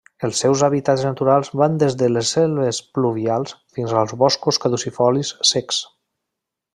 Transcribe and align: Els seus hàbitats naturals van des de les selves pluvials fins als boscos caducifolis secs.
Els 0.25 0.39
seus 0.43 0.61
hàbitats 0.67 1.03
naturals 1.07 1.51
van 1.61 1.75
des 1.83 1.97
de 1.99 2.09
les 2.15 2.31
selves 2.37 2.79
pluvials 2.99 3.55
fins 3.77 3.93
als 4.03 4.15
boscos 4.23 4.59
caducifolis 4.65 5.35
secs. 5.55 5.83